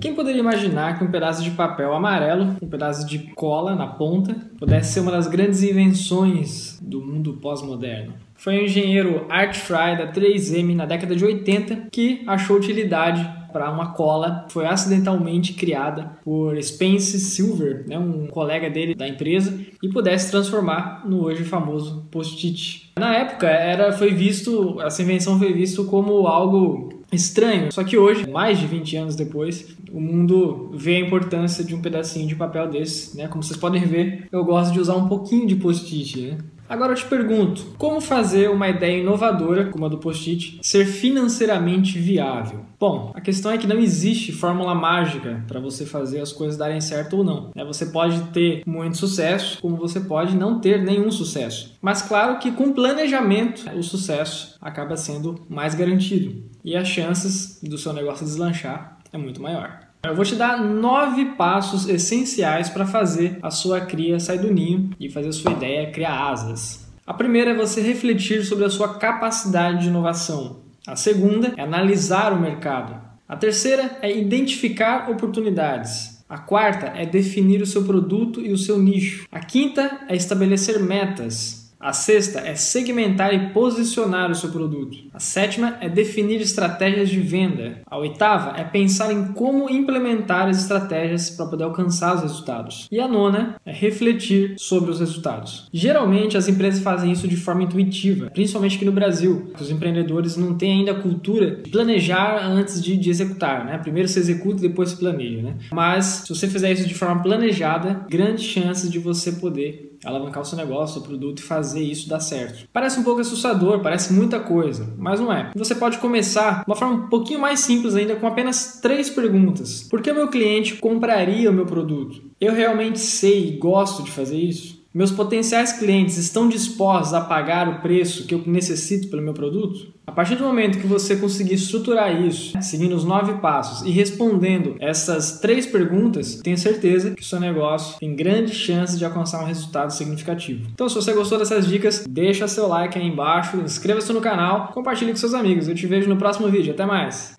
[0.00, 4.36] Quem poderia imaginar que um pedaço de papel amarelo, um pedaço de cola na ponta,
[4.56, 8.14] pudesse ser uma das grandes invenções do mundo pós-moderno?
[8.36, 13.70] Foi o engenheiro Art Fry da 3M na década de 80 que achou utilidade para
[13.72, 19.88] uma cola foi acidentalmente criada por Spence Silver, né, um colega dele da empresa, e
[19.88, 22.92] pudesse transformar no hoje famoso post-it.
[22.98, 27.72] Na época era foi visto essa invenção foi visto como algo estranho.
[27.72, 31.80] Só que hoje, mais de 20 anos depois, o mundo vê a importância de um
[31.80, 33.28] pedacinho de papel desse, né?
[33.28, 36.38] Como vocês podem ver, eu gosto de usar um pouquinho de post-it, né?
[36.68, 41.98] Agora eu te pergunto, como fazer uma ideia inovadora, como a do post-it, ser financeiramente
[41.98, 42.66] viável?
[42.78, 46.80] Bom, a questão é que não existe fórmula mágica para você fazer as coisas darem
[46.80, 47.50] certo ou não.
[47.54, 47.64] Né?
[47.64, 51.76] Você pode ter muito sucesso, como você pode não ter nenhum sucesso.
[51.80, 57.78] Mas claro que com planejamento, o sucesso acaba sendo mais garantido e as chances do
[57.78, 59.87] seu negócio deslanchar é muito maior.
[60.00, 64.90] Eu vou te dar nove passos essenciais para fazer a sua cria sair do ninho
[64.98, 66.86] e fazer a sua ideia criar asas.
[67.04, 70.60] A primeira é você refletir sobre a sua capacidade de inovação.
[70.86, 72.94] A segunda é analisar o mercado.
[73.28, 76.24] A terceira é identificar oportunidades.
[76.28, 79.26] A quarta é definir o seu produto e o seu nicho.
[79.32, 81.67] A quinta é estabelecer metas.
[81.80, 84.98] A sexta é segmentar e posicionar o seu produto.
[85.14, 87.82] A sétima é definir estratégias de venda.
[87.86, 92.88] A oitava é pensar em como implementar as estratégias para poder alcançar os resultados.
[92.90, 95.68] E a nona é refletir sobre os resultados.
[95.72, 99.52] Geralmente as empresas fazem isso de forma intuitiva, principalmente aqui no Brasil.
[99.60, 103.64] Os empreendedores não têm ainda a cultura de planejar antes de, de executar.
[103.64, 103.78] Né?
[103.78, 105.42] Primeiro se executa e depois se planeja.
[105.42, 105.54] Né?
[105.72, 110.44] Mas se você fizer isso de forma planejada, grandes chances de você poder alavancar o
[110.44, 112.68] seu negócio, o produto e fazer isso dar certo.
[112.72, 115.50] Parece um pouco assustador, parece muita coisa, mas não é.
[115.54, 119.86] Você pode começar de uma forma um pouquinho mais simples ainda com apenas três perguntas.
[119.88, 122.22] Por que o meu cliente compraria o meu produto?
[122.40, 124.78] Eu realmente sei e gosto de fazer isso?
[124.98, 129.92] Meus potenciais clientes estão dispostos a pagar o preço que eu necessito pelo meu produto?
[130.04, 134.74] A partir do momento que você conseguir estruturar isso, seguindo os nove passos e respondendo
[134.80, 139.46] essas três perguntas, tenho certeza que o seu negócio tem grande chance de alcançar um
[139.46, 140.66] resultado significativo.
[140.72, 145.12] Então, se você gostou dessas dicas, deixa seu like aí embaixo, inscreva-se no canal, compartilhe
[145.12, 145.68] com seus amigos.
[145.68, 146.72] Eu te vejo no próximo vídeo.
[146.72, 147.36] Até mais!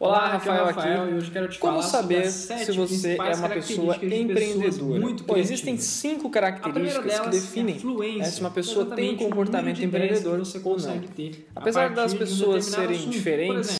[0.00, 1.10] Olá, Rafael, Rafael aqui.
[1.10, 5.00] E hoje quero te Como saber se você é uma pessoa empreendedora?
[5.00, 9.82] Muito Bom, existem cinco características que é definem é se uma pessoa tem um comportamento
[9.82, 11.00] empreendedor ou não.
[11.56, 13.70] Apesar das pessoas serem diferentes,